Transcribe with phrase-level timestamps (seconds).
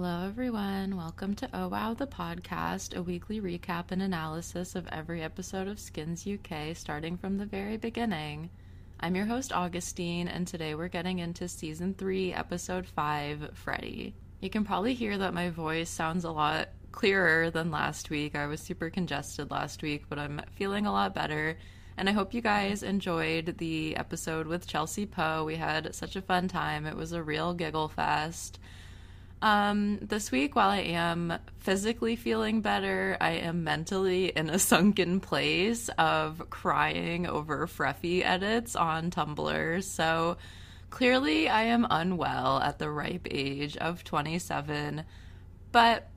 [0.00, 0.96] Hello, everyone.
[0.96, 5.80] Welcome to Oh Wow, the podcast, a weekly recap and analysis of every episode of
[5.80, 8.48] Skins UK, starting from the very beginning.
[9.00, 14.14] I'm your host, Augustine, and today we're getting into season 3, episode 5, Freddie.
[14.40, 18.36] You can probably hear that my voice sounds a lot clearer than last week.
[18.36, 21.58] I was super congested last week, but I'm feeling a lot better.
[21.96, 25.42] And I hope you guys enjoyed the episode with Chelsea Poe.
[25.44, 26.86] We had such a fun time.
[26.86, 28.60] It was a real giggle fest.
[29.40, 35.20] Um, this week, while I am physically feeling better, I am mentally in a sunken
[35.20, 39.84] place of crying over Freffy edits on Tumblr.
[39.84, 40.36] So
[40.90, 45.04] clearly, I am unwell at the ripe age of 27,
[45.70, 46.08] but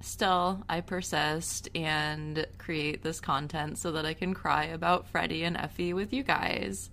[0.00, 5.56] still, I persist and create this content so that I can cry about Freddie and
[5.56, 6.90] Effie with you guys.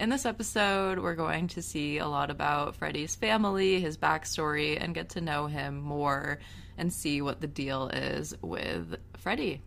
[0.00, 4.94] In this episode, we're going to see a lot about Freddie's family, his backstory, and
[4.94, 6.38] get to know him more
[6.78, 9.60] and see what the deal is with Freddie.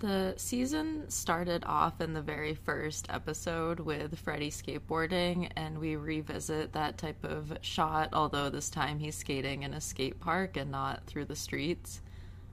[0.00, 6.74] The season started off in the very first episode with Freddie skateboarding, and we revisit
[6.74, 11.06] that type of shot, although this time he's skating in a skate park and not
[11.06, 12.02] through the streets.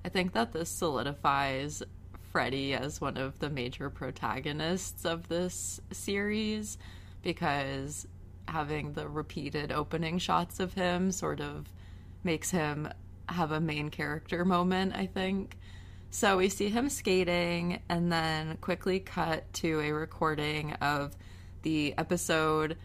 [0.06, 1.84] I think that this solidifies
[2.32, 6.78] Freddie as one of the major protagonists of this series
[7.26, 8.08] because
[8.48, 11.66] having the repeated opening shots of him sort of
[12.24, 12.88] makes him
[13.28, 15.58] have a main character moment, I think.
[16.12, 21.14] So we see him skating and then quickly cut to a recording of
[21.64, 22.78] the episode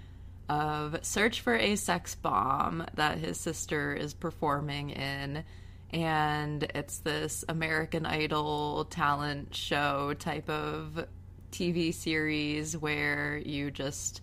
[0.48, 5.44] of Search for a Sex Bomb that his sister is performing in.
[5.92, 11.06] And it's this American Idol talent show type of
[11.50, 14.20] TV series where you just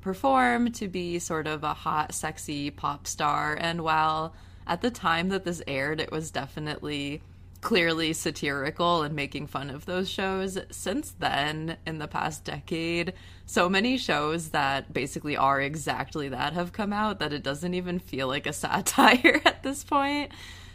[0.00, 3.56] perform to be sort of a hot, sexy pop star.
[3.60, 4.34] And while
[4.66, 7.22] at the time that this aired, it was definitely
[7.60, 10.58] clearly satirical and making fun of those shows.
[10.70, 13.14] Since then, in the past decade,
[13.46, 17.98] so many shows that basically are exactly that have come out that it doesn't even
[17.98, 20.32] feel like a satire at this point.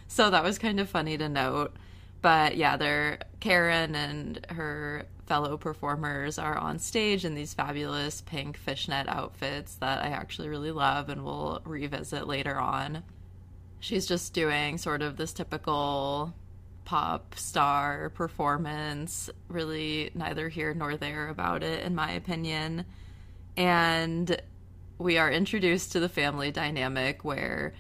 [0.08, 1.74] So that was kind of funny to note.
[2.22, 8.58] But yeah, they're Karen and her fellow performers are on stage in these fabulous pink
[8.58, 13.04] fishnet outfits that I actually really love and will revisit later on.
[13.80, 16.34] She's just doing sort of this typical
[16.86, 22.86] pop star performance, really neither here nor there about it, in my opinion.
[23.58, 24.40] And
[24.98, 27.74] we are introduced to the family dynamic where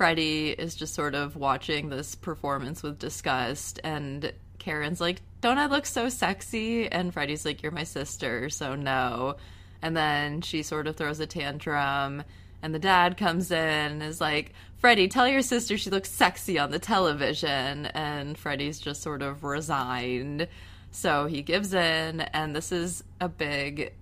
[0.00, 5.66] Freddie is just sort of watching this performance with disgust, and Karen's like, don't I
[5.66, 6.90] look so sexy?
[6.90, 9.36] And Freddie's like, You're my sister, so no.
[9.82, 12.24] And then she sort of throws a tantrum.
[12.62, 16.58] And the dad comes in and is like, Freddie, tell your sister she looks sexy
[16.58, 17.84] on the television.
[17.84, 20.48] And Freddie's just sort of resigned.
[20.92, 22.22] So he gives in.
[22.22, 23.92] And this is a big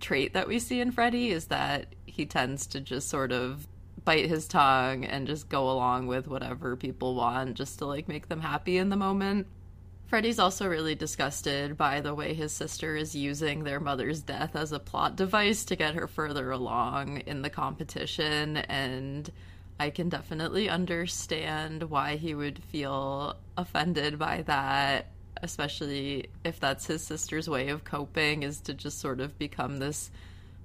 [0.00, 3.68] trait that we see in Freddie is that he tends to just sort of
[4.08, 8.26] bite his tongue and just go along with whatever people want just to like make
[8.26, 9.46] them happy in the moment.
[10.06, 14.72] Freddie's also really disgusted by the way his sister is using their mother's death as
[14.72, 19.30] a plot device to get her further along in the competition, and
[19.78, 25.08] I can definitely understand why he would feel offended by that,
[25.42, 30.10] especially if that's his sister's way of coping, is to just sort of become this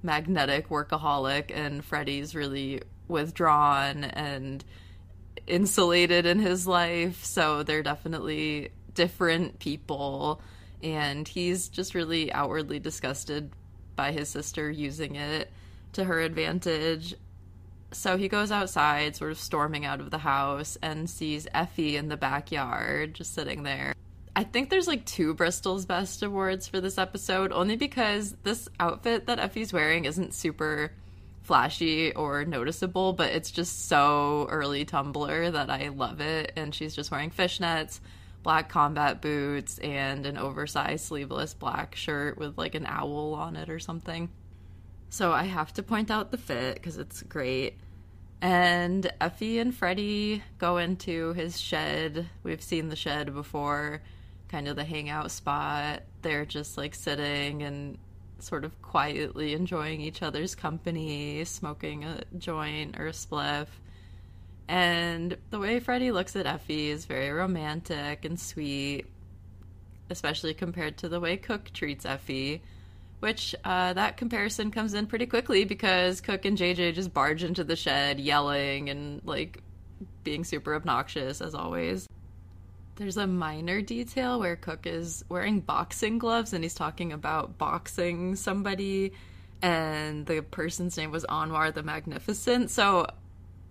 [0.02, 4.64] magnetic workaholic, and Freddie's really withdrawn and
[5.48, 10.42] insulated in his life, so they're definitely different people
[10.84, 13.50] and he's just really outwardly disgusted
[13.96, 15.50] by his sister using it
[15.94, 17.16] to her advantage.
[17.92, 22.10] So he goes outside, sort of storming out of the house, and sees Effie in
[22.10, 23.94] the backyard just sitting there.
[24.36, 29.28] I think there's like two Bristol's Best Awards for this episode, only because this outfit
[29.28, 30.92] that Effie's wearing isn't super
[31.44, 36.54] flashy or noticeable, but it's just so early Tumblr that I love it.
[36.56, 38.00] And she's just wearing fishnets
[38.44, 43.70] black combat boots and an oversized sleeveless black shirt with like an owl on it
[43.70, 44.30] or something.
[45.10, 47.78] So I have to point out the fit because it's great.
[48.42, 52.28] And Effie and Freddie go into his shed.
[52.44, 54.02] We've seen the shed before,
[54.50, 56.04] kind of the hangout spot.
[56.22, 57.98] They're just like sitting and
[58.44, 63.68] sort of quietly enjoying each other's company, smoking a joint or a spliff.
[64.68, 69.06] And the way Freddie looks at Effie is very romantic and sweet,
[70.10, 72.62] especially compared to the way Cook treats Effie.
[73.20, 77.64] Which uh, that comparison comes in pretty quickly because Cook and JJ just barge into
[77.64, 79.62] the shed yelling and like
[80.24, 82.08] being super obnoxious as always.
[82.96, 88.36] There's a minor detail where Cook is wearing boxing gloves and he's talking about boxing
[88.36, 89.14] somebody,
[89.62, 92.70] and the person's name was Anwar the Magnificent.
[92.70, 93.08] So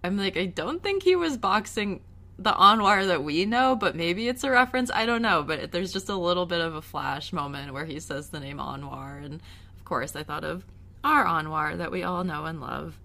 [0.02, 2.00] I'm like, I don't think he was boxing
[2.38, 4.90] the Anwar that we know, but maybe it's a reference.
[4.90, 5.44] I don't know.
[5.44, 8.58] But there's just a little bit of a flash moment where he says the name
[8.58, 9.24] Anwar.
[9.24, 10.64] And of course, I thought of
[11.04, 12.98] our Anwar that we all know and love.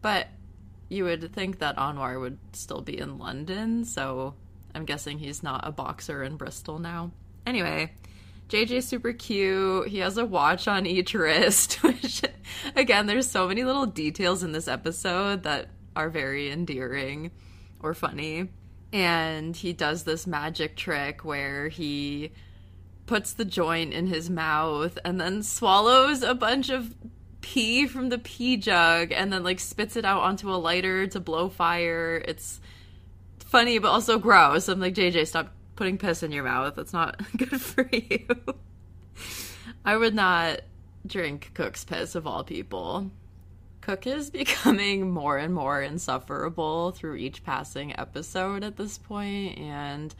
[0.00, 0.28] But
[0.88, 4.34] you would think that Anwar would still be in London, so
[4.76, 7.10] I'm guessing he's not a boxer in Bristol now.
[7.46, 7.92] Anyway,
[8.48, 9.88] JJ's super cute.
[9.88, 12.22] He has a watch on each wrist, which,
[12.76, 17.30] again, there's so many little details in this episode that are very endearing
[17.80, 18.50] or funny.
[18.92, 22.32] And he does this magic trick where he
[23.06, 26.94] puts the joint in his mouth and then swallows a bunch of
[27.40, 31.20] pee from the pee jug and then like spits it out onto a lighter to
[31.20, 32.22] blow fire.
[32.26, 32.60] It's
[33.46, 34.68] funny but also gross.
[34.68, 36.74] I'm like, JJ, stop putting piss in your mouth.
[36.74, 38.26] That's not good for you.
[39.84, 40.60] I would not
[41.06, 43.10] drink Cook's piss of all people.
[43.80, 50.14] Cook is becoming more and more insufferable through each passing episode at this point, and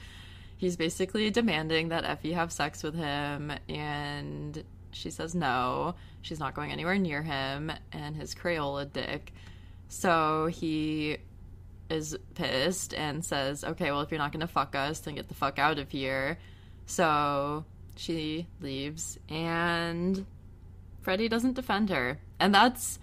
[0.56, 4.62] he's basically demanding that Effie have sex with him, and
[4.92, 5.96] she says no.
[6.22, 9.32] She's not going anywhere near him and his Crayola dick.
[9.88, 11.18] So he
[11.90, 15.28] is pissed and says, Okay, well, if you're not going to fuck us, then get
[15.28, 16.38] the fuck out of here.
[16.86, 17.64] So
[17.96, 20.24] she leaves, and
[21.02, 22.18] Freddie doesn't defend her.
[22.38, 22.98] And that's.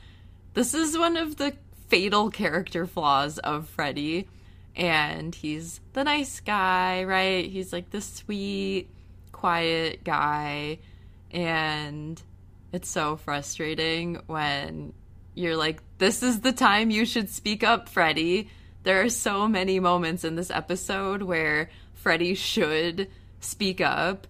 [0.54, 1.56] This is one of the
[1.88, 4.28] fatal character flaws of Freddie.
[4.76, 7.46] And he's the nice guy, right?
[7.50, 8.90] He's like the sweet,
[9.32, 10.80] quiet guy.
[11.32, 12.22] And
[12.72, 14.94] it's so frustrating when
[15.36, 18.50] you're like, this is the time you should speak up, Freddie.
[18.84, 23.10] There are so many moments in this episode where Freddie should
[23.40, 24.28] speak up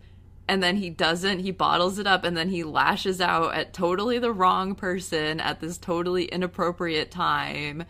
[0.47, 1.39] and then he doesn't.
[1.39, 5.59] He bottles it up and then he lashes out at totally the wrong person at
[5.59, 7.85] this totally inappropriate time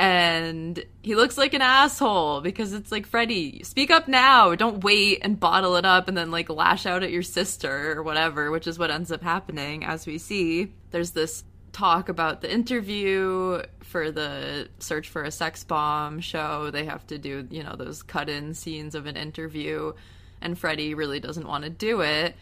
[0.00, 4.54] and he looks like an asshole because it's like Freddie, speak up now.
[4.54, 8.02] Don't wait and bottle it up and then like lash out at your sister or
[8.02, 10.72] whatever, which is what ends up happening as we see.
[10.90, 16.70] There's this talk about the interview for the search for a sex bomb show.
[16.70, 19.92] They have to do, you know, those cut-in scenes of an interview
[20.40, 22.34] and Freddie really doesn't want to do it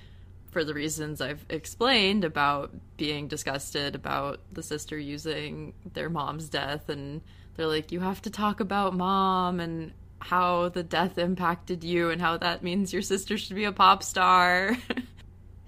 [0.50, 6.88] for the reasons I've explained about being disgusted about the sister using their mom's death
[6.88, 7.20] and
[7.56, 12.20] they're like, you have to talk about mom and how the death impacted you and
[12.20, 14.76] how that means your sister should be a pop star.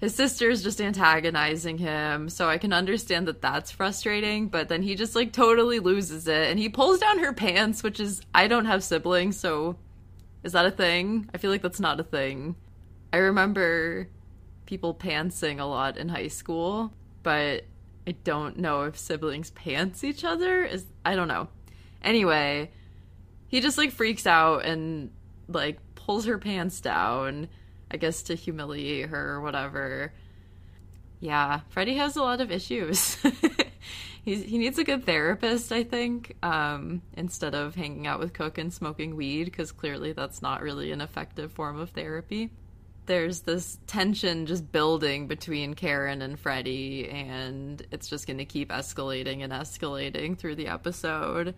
[0.01, 4.81] His sister is just antagonizing him, so I can understand that that's frustrating, but then
[4.81, 8.47] he just like totally loses it and he pulls down her pants, which is, I
[8.47, 9.77] don't have siblings, so
[10.43, 11.29] is that a thing?
[11.35, 12.55] I feel like that's not a thing.
[13.13, 14.09] I remember
[14.65, 17.65] people pantsing a lot in high school, but
[18.07, 20.63] I don't know if siblings pants each other.
[20.63, 21.47] Is I don't know.
[22.03, 22.71] Anyway,
[23.47, 25.11] he just like freaks out and
[25.47, 27.49] like pulls her pants down,
[27.91, 30.13] I guess to humiliate her or whatever.
[31.19, 33.17] Yeah, Freddie has a lot of issues.
[34.23, 38.59] He's, he needs a good therapist, I think, um, instead of hanging out with Cook
[38.59, 42.51] and smoking weed, because clearly that's not really an effective form of therapy.
[43.07, 48.69] There's this tension just building between Karen and Freddie, and it's just going to keep
[48.69, 51.55] escalating and escalating through the episode.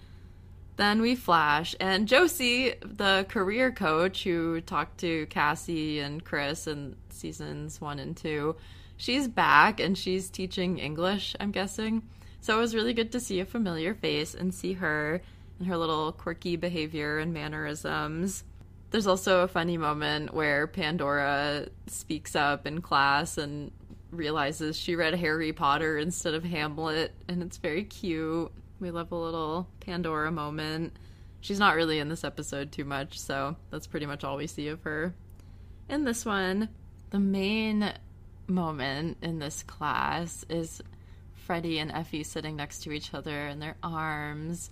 [0.75, 6.96] Then we flash, and Josie, the career coach who talked to Cassie and Chris in
[7.10, 8.56] seasons one and two,
[8.98, 12.01] she's back and she's teaching English, I'm guessing.
[12.42, 15.22] So it was really good to see a familiar face and see her
[15.60, 18.44] and her little quirky behavior and mannerisms.
[18.89, 23.72] There's also a funny moment where Pandora speaks up in class and
[24.12, 28.51] realizes she read Harry Potter instead of Hamlet, and it's very cute.
[28.84, 30.98] We love a little Pandora moment.
[31.40, 34.68] She's not really in this episode too much, so that's pretty much all we see
[34.68, 35.16] of her.
[35.88, 36.68] In this one,
[37.10, 37.94] the main
[38.46, 40.82] moment in this class is
[41.34, 44.70] Freddie and Effie sitting next to each other and their arms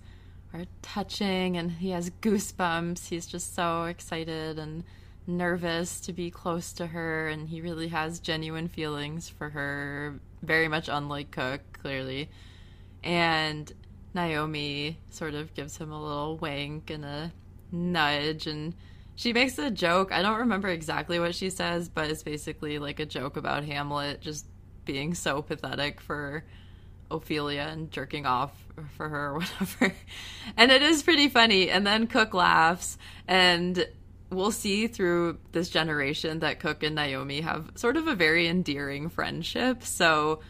[0.52, 3.08] are touching and he has goosebumps.
[3.08, 4.84] He's just so excited and
[5.26, 10.68] nervous to be close to her and he really has genuine feelings for her, very
[10.68, 12.28] much unlike Cook, clearly.
[13.02, 13.72] And
[14.14, 17.32] Naomi sort of gives him a little wink and a
[17.70, 18.74] nudge and
[19.14, 20.12] she makes a joke.
[20.12, 24.20] I don't remember exactly what she says, but it's basically like a joke about Hamlet
[24.20, 24.46] just
[24.84, 26.44] being so pathetic for
[27.10, 28.52] Ophelia and jerking off
[28.96, 29.94] for her or whatever.
[30.56, 31.70] And it is pretty funny.
[31.70, 32.96] And then Cook laughs,
[33.28, 33.86] and
[34.30, 39.08] we'll see through this generation that Cook and Naomi have sort of a very endearing
[39.08, 39.84] friendship.
[39.84, 40.40] So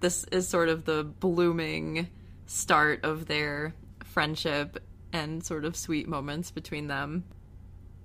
[0.00, 2.08] this is sort of the blooming
[2.46, 3.74] start of their
[4.04, 4.82] friendship
[5.12, 7.24] and sort of sweet moments between them.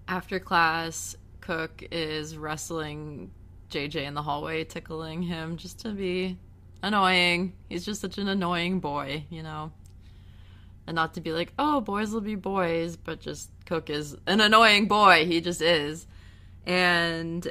[0.08, 3.32] After class, Cook is wrestling
[3.70, 6.38] JJ in the hallway, tickling him just to be
[6.82, 7.54] annoying.
[7.68, 9.72] He's just such an annoying boy, you know.
[10.88, 14.42] And not to be like, oh, boys will be boys, but just Cook is an
[14.42, 15.26] annoying boy.
[15.26, 16.08] He just is.
[16.66, 17.48] And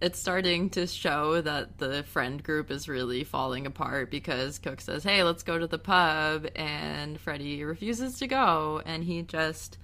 [0.00, 5.02] it's starting to show that the friend group is really falling apart because Cook says,
[5.02, 6.46] hey, let's go to the pub.
[6.54, 8.80] And Freddie refuses to go.
[8.86, 9.78] And he just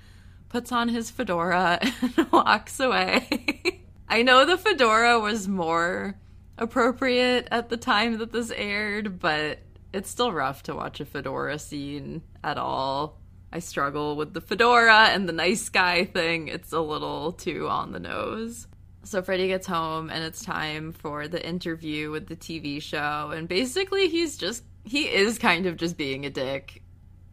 [0.49, 1.81] puts on his fedora
[2.17, 3.83] and walks away.
[4.09, 6.17] I know the fedora was more
[6.59, 9.59] appropriate at the time that this aired, but
[9.93, 13.19] it's still rough to watch a fedora scene at all.
[13.53, 16.49] I struggle with the fedora and the nice guy thing.
[16.49, 18.69] It's a little too on the nose.
[19.05, 23.33] So Freddie gets home and it's time for the interview with the TV show.
[23.35, 26.83] And basically, he's just, he is kind of just being a dick.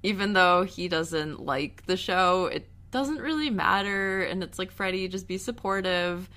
[0.03, 4.23] Even though he doesn't like the show, it doesn't really matter.
[4.23, 6.29] And it's like, Freddie, just be supportive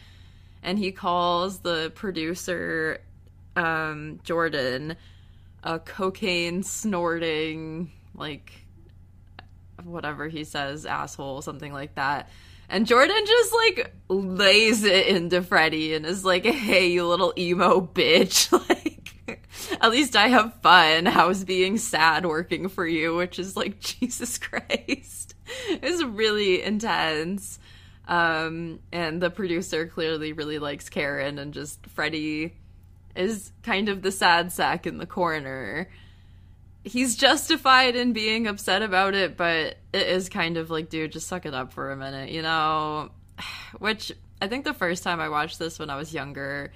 [0.64, 3.00] and he calls the producer
[3.54, 4.96] um, Jordan
[5.62, 8.66] a cocaine snorting like
[9.84, 12.28] whatever he says asshole something like that
[12.68, 17.80] and Jordan just like lays it into Freddie and is like hey you little emo
[17.80, 18.50] bitch.
[19.26, 19.48] Like
[19.80, 21.06] at least I have fun.
[21.06, 25.34] How's being sad working for you which is like Jesus Christ.
[25.68, 27.58] It's really intense.
[28.06, 32.54] Um, and the producer clearly really likes Karen, and just Freddie
[33.16, 35.88] is kind of the sad sack in the corner.
[36.84, 41.26] He's justified in being upset about it, but it is kind of like, dude, just
[41.26, 43.10] suck it up for a minute, you know?
[43.78, 46.72] Which I think the first time I watched this when I was younger,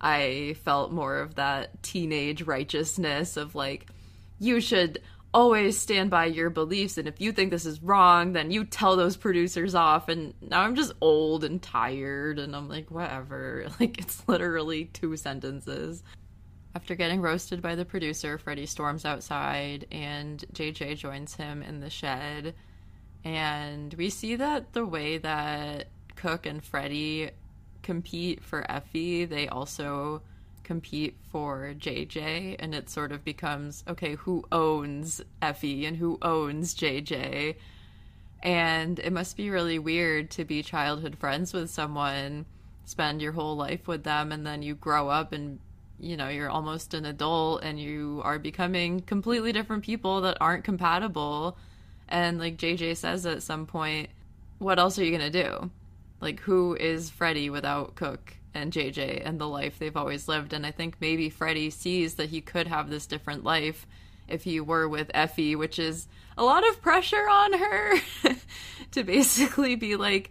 [0.00, 3.86] I felt more of that teenage righteousness of like,
[4.38, 5.00] you should
[5.32, 8.94] always stand by your beliefs and if you think this is wrong then you tell
[8.96, 10.08] those producers off.
[10.08, 13.66] And now i'm just old and tired and i'm like whatever.
[13.80, 16.02] Like it's literally two sentences
[16.74, 21.90] after getting roasted by the producer freddie storms outside and jj joins him in the
[21.90, 22.54] shed
[23.24, 27.30] and we see that the way that cook and freddie
[27.82, 30.22] compete for effie they also
[30.64, 36.74] compete for JJ, and it sort of becomes okay, who owns Effie and who owns
[36.74, 37.56] JJ?
[38.42, 42.46] And it must be really weird to be childhood friends with someone,
[42.84, 45.60] spend your whole life with them, and then you grow up and
[45.98, 50.64] you know you're almost an adult and you are becoming completely different people that aren't
[50.64, 51.56] compatible.
[52.08, 54.10] And like JJ says at some point,
[54.58, 55.70] what else are you gonna do?
[56.20, 58.34] Like, who is Freddie without Cook?
[58.54, 60.52] and JJ and the life they've always lived.
[60.52, 63.86] And I think maybe Freddie sees that he could have this different life
[64.28, 66.06] if he were with Effie, which is
[66.38, 67.94] a lot of pressure on her
[68.92, 70.30] to basically be like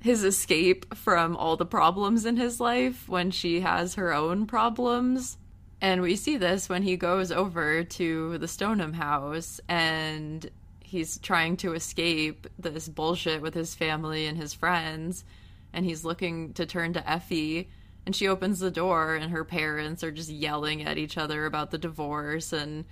[0.00, 5.36] his escape from all the problems in his life when she has her own problems.
[5.82, 11.56] And we see this when he goes over to the Stonem house and he's trying
[11.58, 15.24] to escape this bullshit with his family and his friends.
[15.72, 17.68] And he's looking to turn to Effie.
[18.06, 21.70] And she opens the door and her parents are just yelling at each other about
[21.70, 22.52] the divorce.
[22.52, 22.86] And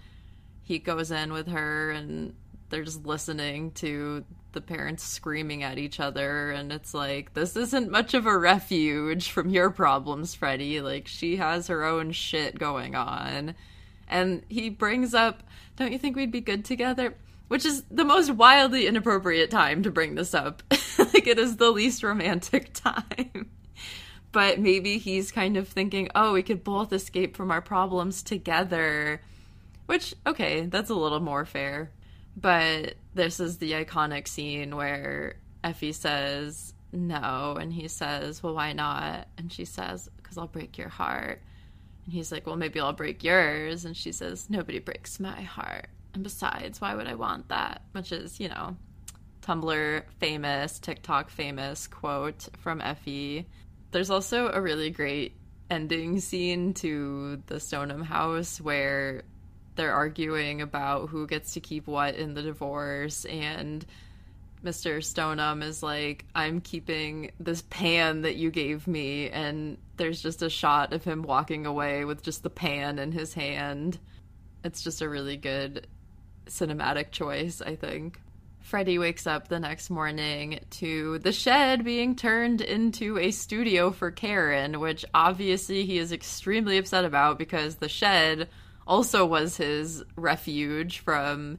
[0.62, 2.34] he goes in with her and
[2.70, 7.90] they're just listening to the parents screaming at each other and it's like this isn't
[7.90, 12.94] much of a refuge from your problems Freddie like she has her own shit going
[12.94, 13.54] on
[14.08, 15.42] and he brings up
[15.76, 17.14] don't you think we'd be good together
[17.48, 20.62] which is the most wildly inappropriate time to bring this up.
[20.98, 23.50] like it is the least romantic time.
[24.32, 29.22] but maybe he's kind of thinking, "Oh, we could both escape from our problems together."
[29.86, 31.90] Which okay, that's a little more fair.
[32.40, 38.72] But this is the iconic scene where Effie says no and he says, "Well, why
[38.72, 41.42] not?" And she says, "Cuz I'll break your heart."
[42.04, 45.88] And he's like, "Well, maybe I'll break yours." And she says, "Nobody breaks my heart."
[46.14, 47.82] And besides, why would I want that?
[47.92, 48.76] Which is, you know,
[49.42, 53.48] Tumblr famous, TikTok famous quote from Effie.
[53.90, 55.34] There's also a really great
[55.70, 59.24] ending scene to the Stonem house where
[59.78, 63.86] they're arguing about who gets to keep what in the divorce and
[64.62, 64.98] Mr.
[64.98, 70.50] Stonem is like, I'm keeping this pan that you gave me, and there's just a
[70.50, 74.00] shot of him walking away with just the pan in his hand
[74.64, 75.86] it's just a really good
[76.46, 78.20] cinematic choice, I think.
[78.60, 84.10] Freddie wakes up the next morning to the shed being turned into a studio for
[84.10, 88.48] Karen, which obviously he is extremely upset about because the shed
[88.88, 91.58] also was his refuge from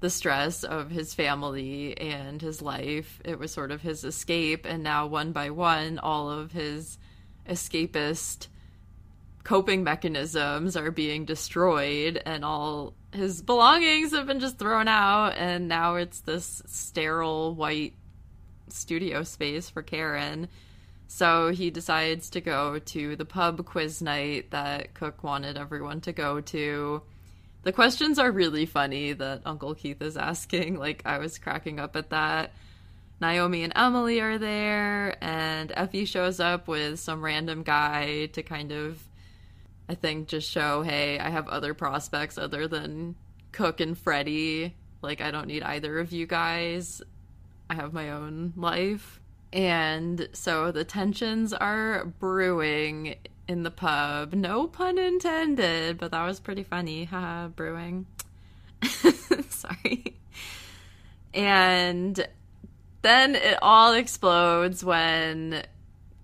[0.00, 3.20] the stress of his family and his life.
[3.24, 6.98] It was sort of his escape, and now one by one, all of his
[7.48, 8.48] escapist
[9.44, 15.68] coping mechanisms are being destroyed and all his belongings have been just thrown out and
[15.68, 17.92] now it's this sterile white
[18.68, 20.48] studio space for Karen.
[21.06, 26.12] So he decides to go to the pub quiz night that Cook wanted everyone to
[26.12, 27.02] go to.
[27.62, 30.78] The questions are really funny that Uncle Keith is asking.
[30.78, 32.52] Like, I was cracking up at that.
[33.20, 38.72] Naomi and Emily are there, and Effie shows up with some random guy to kind
[38.72, 39.02] of
[39.88, 43.16] I think just show, hey, I have other prospects other than
[43.52, 44.74] Cook and Freddie.
[45.02, 47.02] Like, I don't need either of you guys.
[47.68, 49.20] I have my own life.
[49.54, 53.14] And so the tensions are brewing
[53.46, 54.34] in the pub.
[54.34, 57.04] No pun intended, but that was pretty funny.
[57.04, 58.06] Haha, brewing.
[59.48, 60.16] Sorry.
[61.32, 62.26] And
[63.02, 65.62] then it all explodes when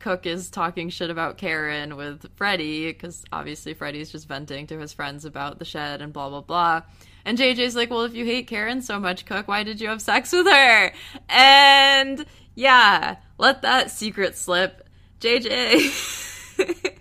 [0.00, 4.92] Cook is talking shit about Karen with Freddie because obviously Freddie's just venting to his
[4.92, 6.82] friends about the shed and blah blah blah.
[7.25, 10.00] And JJ's like, "Well, if you hate Karen so much, Cook, why did you have
[10.00, 10.92] sex with her?"
[11.28, 14.88] And yeah, let that secret slip.
[15.21, 16.97] JJ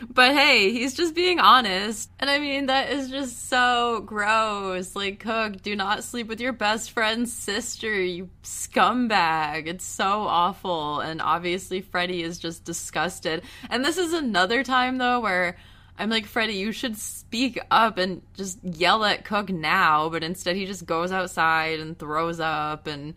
[0.00, 2.10] But hey, he's just being honest.
[2.20, 4.94] And I mean, that is just so gross.
[4.94, 9.66] Like, Cook, do not sleep with your best friend's sister, you scumbag.
[9.66, 11.00] It's so awful.
[11.00, 13.42] And obviously, Freddie is just disgusted.
[13.70, 15.56] And this is another time, though, where
[15.98, 20.08] I'm like, Freddie, you should speak up and just yell at Cook now.
[20.10, 23.14] But instead, he just goes outside and throws up and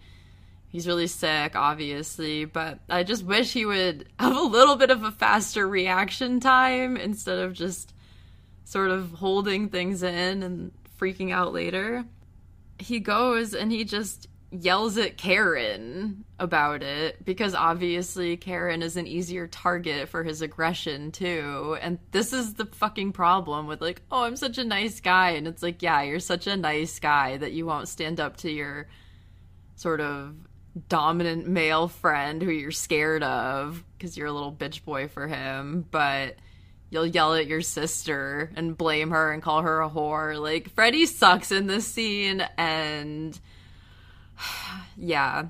[0.71, 5.03] he's really sick, obviously, but I just wish he would have a little bit of
[5.03, 7.93] a faster reaction time instead of just
[8.63, 12.05] sort of holding things in and freaking out later.
[12.79, 19.07] He goes and he just yells at Karen about it because obviously Karen is an
[19.07, 21.77] easier target for his aggression too.
[21.81, 25.31] And this is the fucking problem with like, oh, I'm such a nice guy.
[25.31, 28.51] And it's like, yeah, you're such a nice guy that you won't stand up to
[28.51, 28.87] your
[29.75, 30.35] sort of
[30.87, 35.85] dominant male friend who you're scared of because you're a little bitch boy for him,
[35.91, 36.35] but
[36.89, 40.39] you'll yell at your sister and blame her and call her a whore.
[40.39, 43.39] Like Freddie sucks in this scene and
[44.97, 45.45] yeah,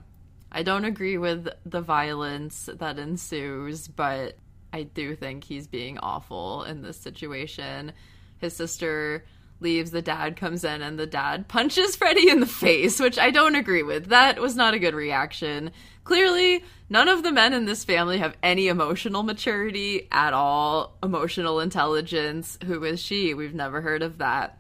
[0.52, 4.38] I don't agree with the violence that ensues, but
[4.74, 7.94] I do think he's being awful in this situation.
[8.40, 9.26] His sister
[9.62, 13.32] leaves, the dad comes in, and the dad punches Freddie in the face, which I
[13.32, 14.08] don't agree with.
[14.08, 15.71] That was not a good reaction.
[16.04, 21.60] Clearly, none of the men in this family have any emotional maturity at all, emotional
[21.60, 22.58] intelligence.
[22.65, 23.34] Who is she?
[23.34, 24.58] We've never heard of that.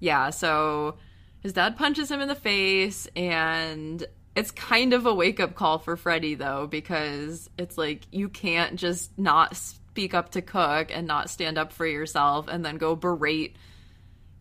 [0.00, 0.96] Yeah, so
[1.40, 5.78] his dad punches him in the face, and it's kind of a wake up call
[5.78, 11.06] for Freddie, though, because it's like you can't just not speak up to Cook and
[11.06, 13.56] not stand up for yourself and then go berate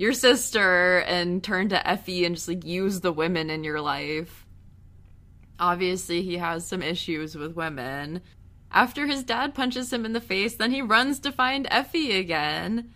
[0.01, 4.47] your sister and turn to Effie and just like use the women in your life.
[5.59, 8.21] Obviously, he has some issues with women.
[8.71, 12.91] After his dad punches him in the face, then he runs to find Effie again.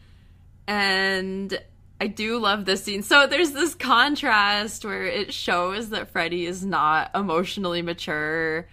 [0.68, 1.56] And
[2.02, 3.04] I do love this scene.
[3.04, 8.68] So there's this contrast where it shows that Freddie is not emotionally mature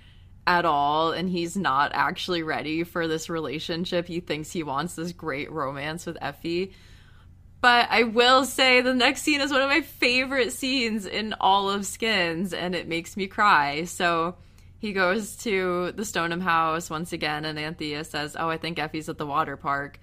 [0.46, 4.06] at all and he's not actually ready for this relationship.
[4.06, 6.72] He thinks he wants this great romance with Effie.
[7.62, 11.70] But I will say the next scene is one of my favorite scenes in all
[11.70, 13.84] of Skins, and it makes me cry.
[13.84, 14.34] So
[14.80, 19.08] he goes to the Stonem house once again, and Anthea says, Oh, I think Effie's
[19.08, 20.00] at the water park.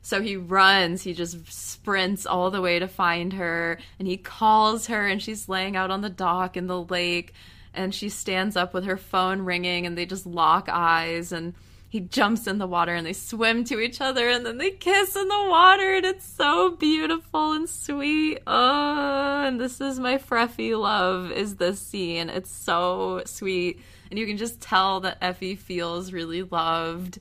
[0.00, 4.86] So he runs, he just sprints all the way to find her, and he calls
[4.86, 7.34] her, and she's laying out on the dock in the lake,
[7.74, 11.52] and she stands up with her phone ringing, and they just lock eyes, and
[11.92, 15.14] he jumps in the water and they swim to each other and then they kiss
[15.14, 18.38] in the water and it's so beautiful and sweet.
[18.46, 22.30] Oh, and this is my Freffy love is this scene.
[22.30, 23.82] It's so sweet.
[24.08, 27.18] And you can just tell that Effie feels really loved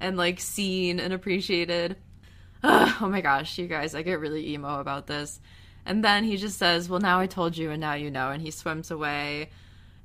[0.00, 1.98] and like seen and appreciated.
[2.62, 5.38] Oh my gosh, you guys, I get really emo about this.
[5.84, 8.30] And then he just says, Well, now I told you, and now you know.
[8.30, 9.50] And he swims away.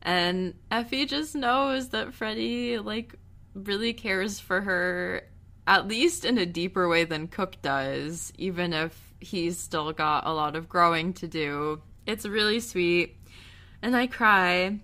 [0.02, 3.16] And Effie just knows that Freddie, like,
[3.54, 5.24] really cares for her
[5.70, 10.34] at least in a deeper way than Cook does, even if he's still got a
[10.34, 11.80] lot of growing to do.
[12.08, 13.16] It's really sweet.
[13.82, 14.80] And I cry.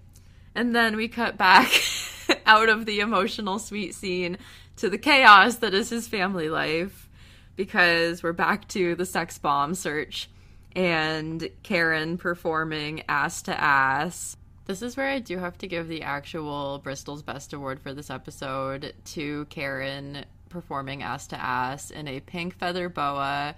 [0.53, 1.71] And then we cut back
[2.45, 4.37] out of the emotional sweet scene
[4.77, 7.09] to the chaos that is his family life
[7.55, 10.29] because we're back to the sex bomb search
[10.75, 14.37] and Karen performing ass to ass.
[14.65, 18.09] This is where I do have to give the actual Bristol's Best Award for this
[18.09, 23.53] episode to Karen performing ass to ass in a pink feather boa,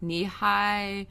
[0.00, 1.08] knee high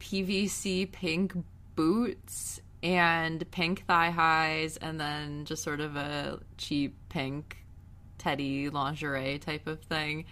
[0.00, 1.32] PVC pink
[1.76, 7.56] boots, and pink thigh highs, and then just sort of a cheap pink
[8.18, 10.26] teddy lingerie type of thing.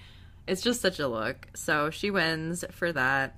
[0.46, 1.48] It's just such a look.
[1.54, 3.34] So she wins for that.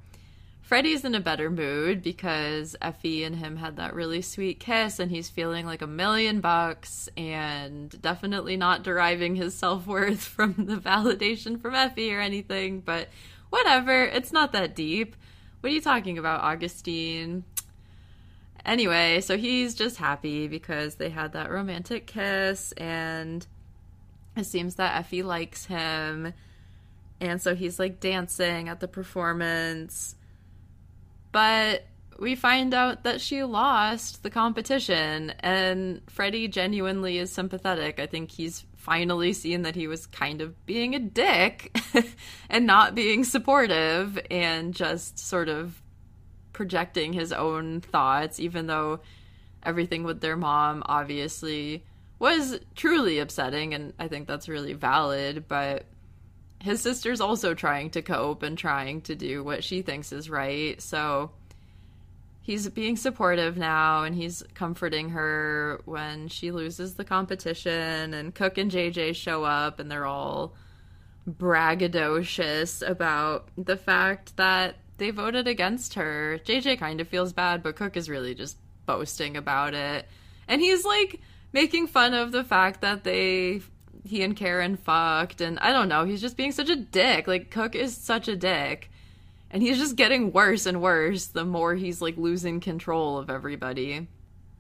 [0.71, 5.11] Freddie's in a better mood because Effie and him had that really sweet kiss, and
[5.11, 10.77] he's feeling like a million bucks and definitely not deriving his self worth from the
[10.77, 13.09] validation from Effie or anything, but
[13.49, 14.05] whatever.
[14.05, 15.17] It's not that deep.
[15.59, 17.43] What are you talking about, Augustine?
[18.65, 23.45] Anyway, so he's just happy because they had that romantic kiss, and
[24.37, 26.33] it seems that Effie likes him.
[27.21, 30.15] And so he's like dancing at the performance
[31.33, 31.87] but
[32.19, 37.99] we find out that she lost the competition, and Freddie genuinely is sympathetic.
[37.99, 41.79] I think he's finally seen that he was kind of being a dick
[42.51, 45.83] and not being supportive and just sort of
[46.53, 49.01] projecting his own thoughts, even though
[49.63, 51.85] everything with their mom obviously
[52.19, 55.85] was truly upsetting, and I think that's really valid, but
[56.61, 60.81] his sister's also trying to cope and trying to do what she thinks is right.
[60.81, 61.31] So
[62.43, 68.59] he's being supportive now and he's comforting her when she loses the competition and Cook
[68.59, 70.55] and JJ show up and they're all
[71.29, 76.39] braggadocious about the fact that they voted against her.
[76.45, 80.07] JJ kind of feels bad, but Cook is really just boasting about it.
[80.47, 81.21] And he's like
[81.53, 83.61] making fun of the fact that they
[84.05, 87.27] he and Karen fucked, and I don't know, he's just being such a dick.
[87.27, 88.91] Like, Cook is such a dick.
[89.51, 94.07] And he's just getting worse and worse the more he's like losing control of everybody.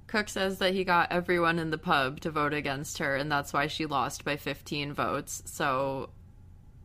[0.08, 3.52] Cook says that he got everyone in the pub to vote against her, and that's
[3.52, 5.44] why she lost by 15 votes.
[5.46, 6.10] So,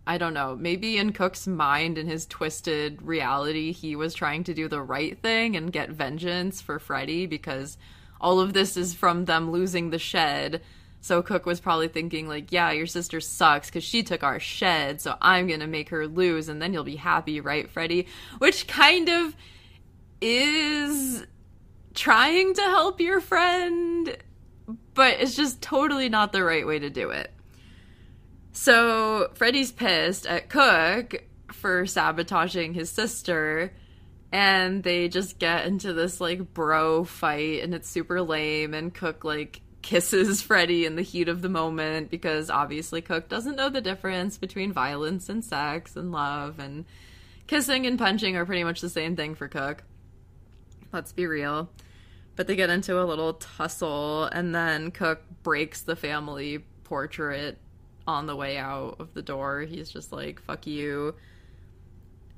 [0.05, 0.55] I don't know.
[0.55, 5.19] Maybe in Cook's mind, in his twisted reality, he was trying to do the right
[5.19, 7.79] thing and get vengeance for Freddie because
[8.21, 10.61] all of this is from them losing the shed
[11.05, 14.99] so Cook was probably thinking like, yeah, your sister sucks because she took our shed,
[15.01, 18.07] so I'm gonna make her lose, and then you'll be happy, right, Freddie?
[18.39, 19.35] Which kind of
[20.19, 21.23] is
[21.93, 24.17] trying to help your friend,
[24.95, 27.31] but it's just totally not the right way to do it.
[28.51, 33.75] So Freddie's pissed at Cook for sabotaging his sister
[34.31, 39.23] and they just get into this like bro fight and it's super lame and Cook
[39.23, 43.81] like kisses Freddie in the heat of the moment because obviously Cook doesn't know the
[43.81, 46.85] difference between violence and sex and love and
[47.45, 49.83] kissing and punching are pretty much the same thing for Cook.
[50.91, 51.69] Let's be real.
[52.35, 57.59] But they get into a little tussle and then Cook breaks the family portrait
[58.07, 59.61] on the way out of the door.
[59.61, 61.13] He's just like, fuck you.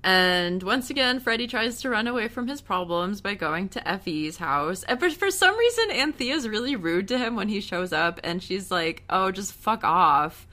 [0.04, 4.38] And once again, Freddie tries to run away from his problems by going to Effie's
[4.38, 4.86] house.
[4.88, 8.72] But for some reason, Anthea's really rude to him when he shows up, and she's
[8.72, 10.48] like, oh, just fuck off.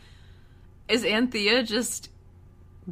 [0.88, 2.10] Is Anthea just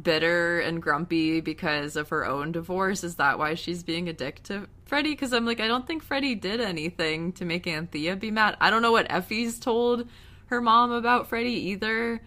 [0.01, 3.03] bitter and grumpy because of her own divorce?
[3.03, 5.11] Is that why she's being a dick to Freddie?
[5.11, 8.57] Because I'm like, I don't think Freddie did anything to make Anthea be mad.
[8.61, 10.07] I don't know what Effie's told
[10.45, 12.21] her mom about Freddie either.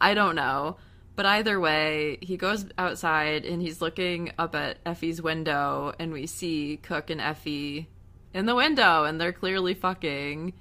[0.00, 0.76] I don't know.
[1.18, 6.28] But either way, he goes outside and he's looking up at Effie's window, and we
[6.28, 7.88] see Cook and Effie
[8.32, 10.52] in the window, and they're clearly fucking.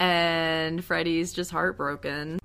[0.00, 2.40] And Freddie's just heartbroken.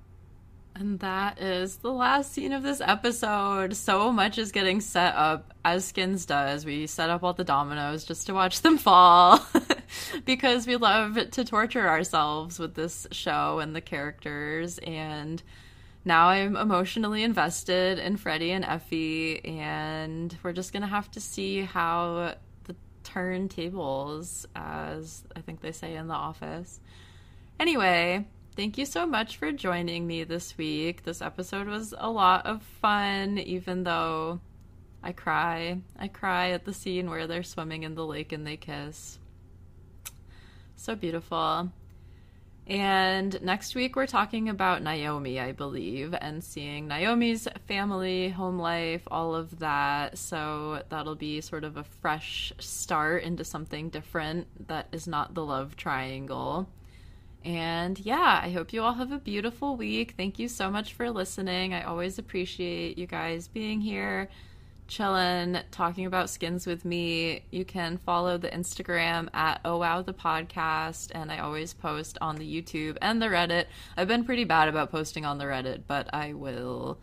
[0.76, 3.74] And that is the last scene of this episode.
[3.74, 6.64] So much is getting set up as Skins does.
[6.64, 9.44] We set up all the dominoes just to watch them fall
[10.24, 14.78] because we love to torture ourselves with this show and the characters.
[14.78, 15.42] And
[16.08, 21.60] now I'm emotionally invested in Freddie and Effie, and we're just gonna have to see
[21.60, 26.80] how the turntables, as I think they say in the office.
[27.60, 31.02] Anyway, thank you so much for joining me this week.
[31.02, 34.40] This episode was a lot of fun, even though
[35.02, 35.78] I cry.
[35.98, 39.18] I cry at the scene where they're swimming in the lake and they kiss.
[40.74, 41.70] So beautiful.
[42.68, 49.02] And next week, we're talking about Naomi, I believe, and seeing Naomi's family, home life,
[49.10, 50.18] all of that.
[50.18, 55.44] So that'll be sort of a fresh start into something different that is not the
[55.44, 56.68] love triangle.
[57.42, 60.12] And yeah, I hope you all have a beautiful week.
[60.18, 61.72] Thank you so much for listening.
[61.72, 64.28] I always appreciate you guys being here
[64.88, 67.44] chilling, talking about skins with me.
[67.50, 72.36] You can follow the Instagram at Oh Wow the Podcast, and I always post on
[72.36, 73.66] the YouTube and the Reddit.
[73.96, 76.98] I've been pretty bad about posting on the Reddit, but I will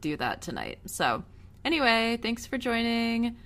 [0.00, 0.78] do that tonight.
[0.86, 1.24] So,
[1.64, 3.36] anyway, thanks for joining.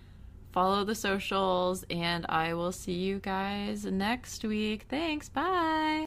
[0.52, 4.86] Follow the socials, and I will see you guys next week.
[4.88, 5.28] Thanks.
[5.28, 5.98] Bye.